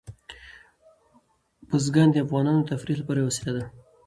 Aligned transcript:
بزګان 1.67 2.09
د 2.11 2.15
افغانانو 2.25 2.61
د 2.63 2.67
تفریح 2.71 2.97
لپاره 2.99 3.19
یوه 3.19 3.29
وسیله 3.31 3.51
ده. 3.57 3.63